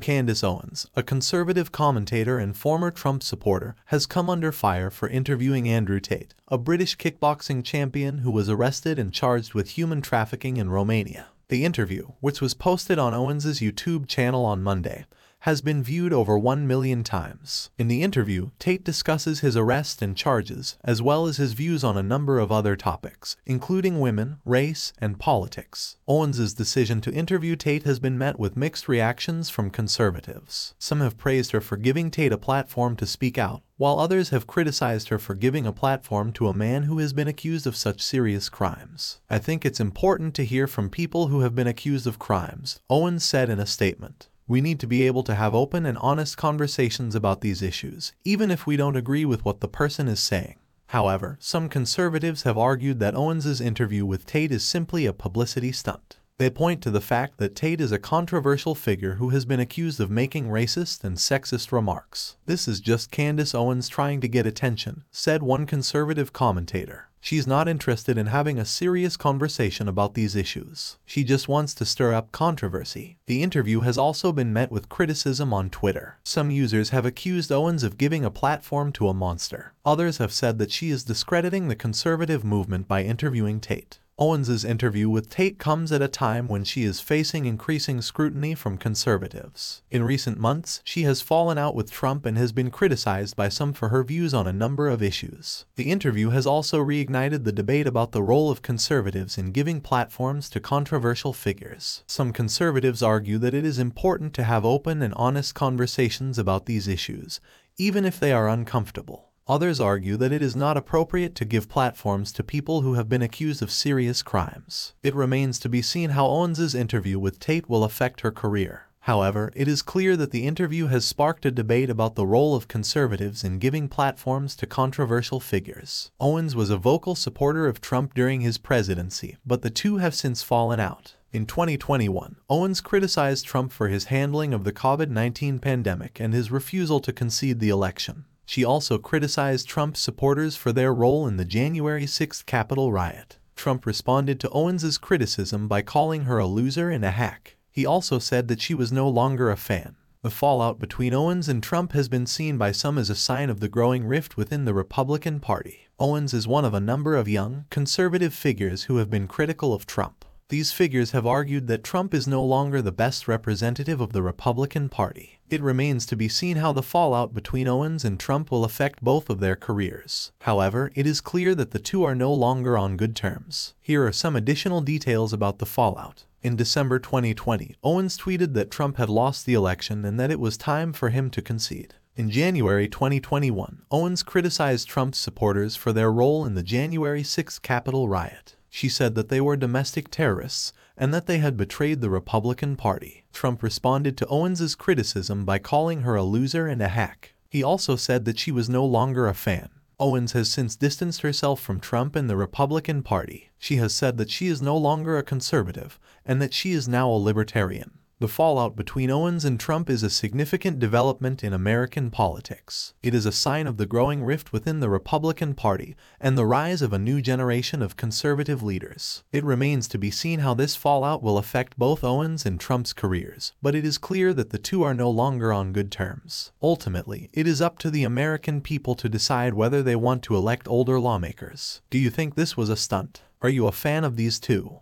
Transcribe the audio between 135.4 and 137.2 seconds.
pandemic and his refusal to